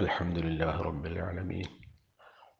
[0.00, 1.66] الحمد لله رب العالمين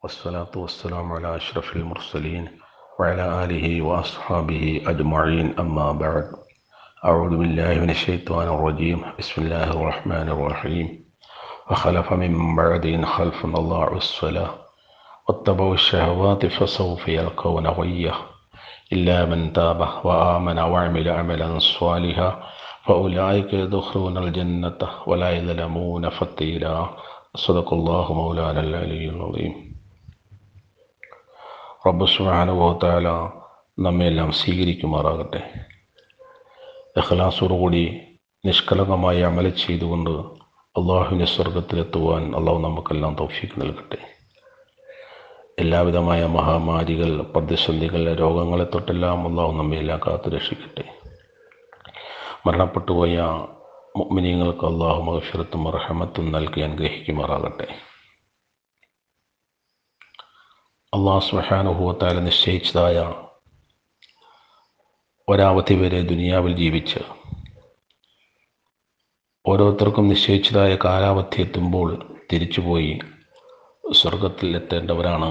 [0.03, 2.51] والصلاة والسلام على أشرف المرسلين
[2.99, 6.31] وعلى آله وأصحابه أجمعين أما بعد.
[7.05, 9.05] أعوذ بالله من الشيطان الرجيم.
[9.19, 11.05] بسم الله الرحمن الرحيم.
[11.71, 14.49] وخلف من بعدهم خلف أضاعوا الصلاة.
[15.29, 18.13] واتبعوا الشهوات فسوف يلقون غية.
[18.93, 22.43] إلا من تاب وآمن وعمل عملا صالحا
[22.85, 26.89] فأولئك يدخلون الجنة ولا يظلمون فتيلا.
[27.36, 29.54] صدق الله مولانا العلي العظيم
[31.88, 33.08] റബ്ബ് സുബ്ഹാനഹുവതആല
[33.78, 35.40] നമ്മെല്ലാം സ്വീകരിക്കുമാറാകട്ടെ
[36.96, 37.82] ഇഖ്ലാസോടുകൂടി
[38.44, 40.12] നിഷ്കളങ്കമായി അമല ചെയ്തുകൊണ്ട്
[40.76, 44.00] അള്ളാഹുവിൻ്റെ സ്വർഗത്തിലെത്തുവാൻ അള്ളാഹു നമുക്കെല്ലാം തൗഫീക്ക് നൽകട്ടെ
[45.58, 50.84] എല്ലാവിധമായ മഹാമാരികൾ പ്രതിസന്ധികൾ രോഗങ്ങളെ തൊട്ടെല്ലാം അള്ളാഹു നമ്മയെല്ലാം കാത്തു രക്ഷിക്കട്ടെ
[52.46, 53.16] മരണപ്പെട്ടുപോയ
[53.95, 57.67] മുഅ്മിനീങ്ങൾക്ക് അള്ളാഹു മഹഫിറത്തും റഹമത്തും നൽകി അനുഗ്രഹിക്കുമാറാകട്ടെ.
[60.93, 62.97] വ സുഹാനുഭവത്താൽ നിശ്ചയിച്ചതായ
[65.27, 67.01] ഒരാവധി വരെ ദുനിയാവിൽ ജീവിച്ച്
[69.45, 71.89] ഓരോരുത്തർക്കും നിശ്ചയിച്ചതായ കാലാവധി എത്തുമ്പോൾ
[72.31, 72.93] തിരിച്ചുപോയി
[74.01, 75.29] സ്വർഗത്തിൽ എത്തേണ്ടവരാണ്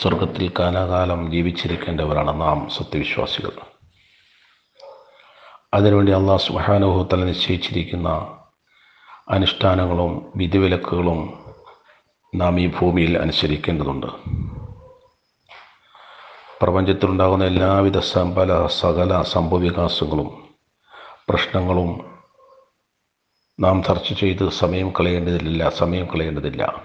[0.00, 3.54] സ്വർഗത്തിൽ കാലാകാലം ജീവിച്ചിരിക്കേണ്ടവരാണ് നാം സത്യവിശ്വാസികൾ.
[5.74, 8.08] അതിനുവേണ്ടി അള്ളാഹ് സുഹാനുഭവത്തല നിശ്ചയിച്ചിരിക്കുന്ന
[9.28, 11.32] അനുഷ്ഠാനങ്ങളും വിധിവിലക്കുകളും
[12.34, 14.06] നാം ഈ ഭൂമിയിൽ അനുസരിക്കേണ്ടതുണ്ട്.
[16.62, 20.48] പ്രപഞ്ചത്തിലുണ്ടാകുന്ന എല്ലാവിധ സമ്പല സകല സംഭവവികാസങ്ങളും
[21.28, 22.18] പ്രശ്നങ്ങളും
[23.60, 26.82] നാം ചർച്ച ചെയ്ത് സമയം കളയേണ്ടതില്ല സമയം കളയേണ്ടതില്ല.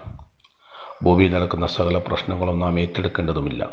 [1.02, 3.70] ഭൂമിയിൽ നടക്കുന്ന സകല പ്രശ്നങ്ങളും നാം ഏറ്റെടുക്കേണ്ടതുമില്ല.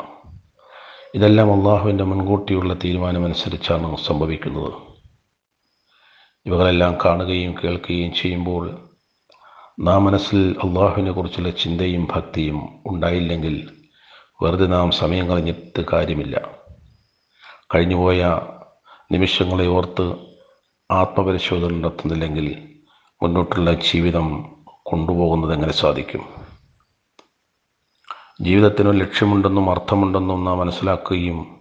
[1.14, 4.93] ഇതെല്ലാം അള്ളാഹുവിന്റെ മുൻകൂട്ടിയുള്ള തീരുമാനമനുസരിച്ചാണ് സംഭവിക്കുന്നത്.
[6.46, 8.88] ഇവകളെല്ലാം കാണുകയും കേൾക്കുകയും ചെയ്യുമ്പോൾ
[9.80, 13.70] നാം മനസ്സിൽ അള്ളാഹുവിനെ കുറിച്ചുള്ള ചിന്തയും ഭക്തിയും ഉണ്ടായില്ലെങ്കിൽ
[14.42, 16.40] വെറുതെ നാം സമയം കളഞ്ഞിട്ട് കാര്യമില്ല.
[17.74, 18.40] കഴിഞ്ഞുപോയ
[19.12, 20.16] നിമിഷങ്ങളെ ഓർത്ത്
[20.90, 22.78] ആത്മപരിശോധന നടത്തുന്നില്ലെങ്കിൽ
[23.22, 26.24] മുന്നോട്ടുള്ള ജീവിതം കൊണ്ടുപോകുന്നത് എങ്ങനെ സാധിക്കും?
[28.40, 31.53] ജീവിതത്തിന് ലക്ഷ്യമുണ്ടെന്നും അർത്ഥമുണ്ടെന്നും നാം മനസ്സിലാക്കുകയും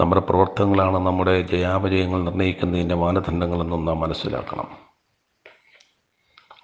[0.00, 4.92] നമ്മുടെ പ്രവർത്തനങ്ങളാണ് നമ്മുടെ ജയാപജയങ്ങൾ നിർണയിക്കുന്നതിന്റെ മാനദണ്ഡങ്ങളെന്നും നാം മനസ്സിലാക്കണം.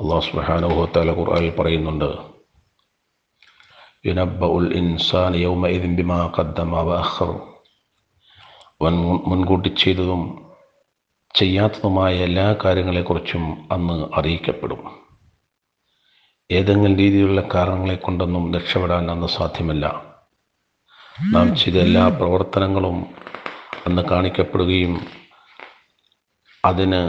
[0.01, 2.39] അള്ളാഹു സുബ്ഹാനഹു ഖുർആനിൽ പറയുന്നുണ്ട്
[9.29, 10.53] മുൻകൂട്ടി ചെയ്തതും
[11.35, 14.99] ചെയ്യാത്തതുമായ എല്ലാ കാര്യങ്ങളെക്കുറിച്ചും അന്ന് അറിയിക്കപ്പെടും.
[16.51, 20.08] ഏതെങ്കിലും രീതിയിലുള്ള കാരണങ്ങളെ കൊണ്ടൊന്നും രക്ഷപ്പെടാൻ അന്ന് സാധ്യമല്ല.
[21.34, 22.98] നാം ചെയ്ത എല്ലാ പ്രവർത്തനങ്ങളും
[23.86, 24.94] അന്ന് കാണിക്കപ്പെടുകയും
[26.64, 27.02] അതിന്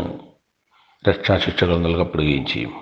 [1.04, 2.75] രക്ഷാശിക്ഷകൾ നൽകപ്പെടുകയും ചെയ്യും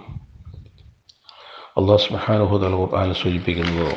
[1.76, 3.92] അള്ളാഹു സുബ്ഹാനഹു ഖുർആൻ സൂചിപ്പിക്കുന്നത്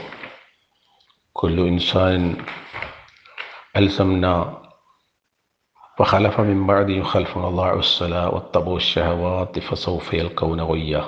[1.35, 2.21] കൊല്ലു ഇൻസാൻ
[3.75, 4.25] അൽസംന
[5.97, 11.01] فخلف من بعدهم خلف أضاعوا الصلاة واتبعوا الشهوات فسوف يلقون غيا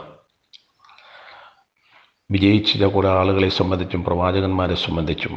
[2.29, 5.33] വിജയിച്ച കുറേ ആളുകളെ സംബന്ധിച്ചും പ്രവാചകന്മാരെ സംബന്ധിച്ചും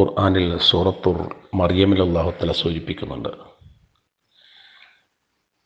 [0.00, 3.28] ഖുർആാനിൽ സൂറത്തുർ മറിയമിൽ അള്ളാഹുത്തല സൂചിപ്പിക്കുന്നുണ്ട്.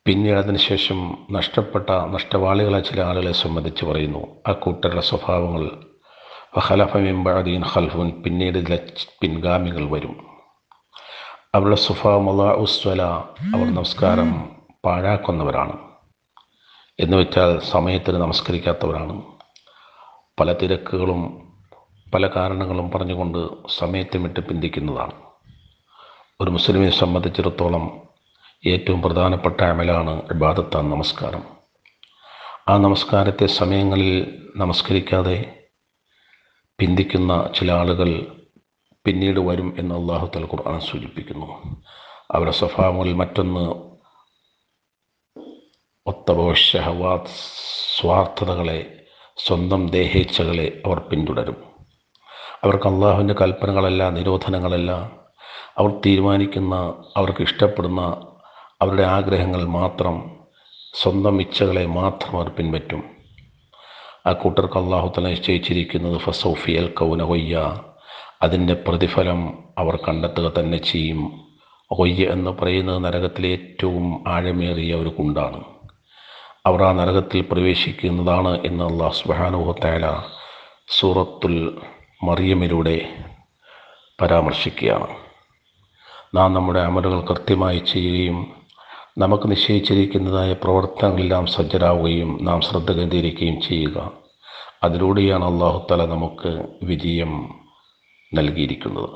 [0.06, 4.26] പിന്നീട് അതിനുശേഷം നഷ്ടപ്പെട്ട നഷ്ടവാളികളെ ചില ആളുകളെ സംബന്ധിച്ച് പറയുന്നു.
[4.48, 5.84] ആ കൂട്ടരുടെ സ്വഭാവങ്ങൾ
[6.58, 10.26] ഹലഫമിംബാദീൻ ഖൽഫുൻ പിന്നീട് ഇതിലെ പിൻഗാമികൾ വരും.
[11.54, 15.78] അവരുടെ സ്വഭാവം ഉസ്വല അവർ നമസ്കാരം പാഴാക്കുന്നവരാണ്.
[17.00, 19.22] എന്നുവെച്ചാൽ സമയത്തിന് നമസ്കരിക്കാത്തവരാണ്.
[20.40, 21.49] പല തിരക്കുകളും
[22.14, 25.12] പല കാരണങ്ങളും പറഞ്ഞുകൊണ്ട് സമയത്തെ വിട്ട് പിന്തിക്കുന്നതാണ്.
[26.40, 28.08] ഒരു മുസ്ലിമിനെ സംബന്ധിച്ചിടത്തോളം
[28.66, 31.42] ഏറ്റവും പ്രധാനപ്പെട്ട അമലാണ് ഇബാദത്ത നമസ്കാരം.
[32.68, 35.64] ആ നമസ്കാരത്തെ സമയങ്ങളിൽ നമസ്കരിക്കാതെ
[36.78, 38.36] പിന്തിക്കുന്ന ചില ആളുകൾ
[39.04, 41.82] പിന്നീട് വരും എന്ന് അള്ളാഹു തൽ ഖുർആൻ സൂചിപ്പിക്കുന്നു.
[42.30, 43.90] അവരുടെ സ്വഭാവങ്ങളിൽ മറ്റൊന്ന്
[46.06, 47.26] ഒത്തബോഷഹവാത്
[47.98, 49.04] സ്വാർത്ഥതകളെ
[49.36, 51.69] സ്വന്തം ദേഹേച്ഛകളെ അവർ പിന്തുടരും.
[52.64, 54.90] അവർക്ക് അള്ളാഹുവിന്റെ കൽപ്പനകളല്ല നിരോധനങ്ങളല്ല
[55.78, 56.74] അവർ തീരുമാനിക്കുന്ന
[57.16, 58.00] അവർക്ക് ഇഷ്ടപ്പെടുന്ന
[58.82, 60.30] അവരുടെ ആഗ്രഹങ്ങൾ മാത്രം
[60.94, 63.02] സ്വന്തം ഇച്ഛകളെ മാത്രം അവർ പിൻപറ്റും.
[64.26, 67.80] ആ കൂട്ടർക്ക് അള്ളാഹു തല നിശ്ചയിച്ചിരിക്കുന്നത് ഫസോഫിയൽ കൗന കൊയ്യ
[68.42, 71.40] അതിന്റെ പ്രതിഫലം അവർ കണ്ടെത്തുക തന്നെ ചെയ്യും.
[71.90, 75.64] കൊയ്യ എന്ന് പറയുന്നത് നരകത്തിലെ ഏറ്റവും ആഴമേറിയ ഒരു കുണ്ടാണ്.
[76.66, 80.14] അവർ ആ നരകത്തിൽ പ്രവേശിക്കുന്നതാണ് എന്ന് അള്ളാഹു സുബാനുഹത്തേല
[80.88, 81.78] സൂറത്തുൽ
[82.22, 83.24] മറിയമിലൂടെ
[84.20, 85.16] പരാമർശിക്കുകയാണ്.
[86.34, 88.52] നാം നമ്മുടെ അമലുകൾ കൃത്യമായി ചെയ്യുകയും
[89.18, 94.10] നമുക്ക് നിശ്ചയിച്ചിരിക്കുന്നതായ പ്രവർത്തനങ്ങളെല്ലാം സജ്ജരാവുകയും നാം ശ്രദ്ധ കേന്ദ്രീകരിക്കുകയും ചെയ്യുക.
[94.82, 97.60] അതിലൂടെയാണ് അള്ളാഹുത്തല നമുക്ക് വിജയം
[98.34, 99.10] നൽകിയിരിക്കുന്നത്.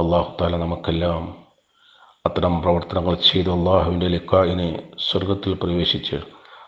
[0.00, 1.46] അള്ളാഹുത്താല നമുക്കെല്ലാം
[2.26, 6.16] അത്തരം പ്രവർത്തനങ്ങൾ ചെയ്ത് അള്ളാഹുവിന്റെ ലിക്കായിനെ സ്വർഗത്തിൽ പ്രവേശിച്ച്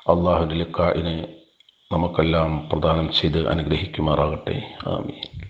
[0.09, 1.38] അള്ളാഹുവിന്റെ ലിക്കായിനെ
[1.93, 4.63] നമുക്കെല്ലാം പ്രദാനം ചെയ്ത് അനുഗ്രഹിക്കുമാറാകട്ടെ.
[4.87, 5.48] ആമീൻ.